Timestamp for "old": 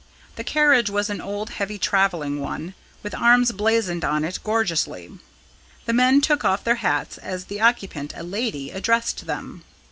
1.21-1.51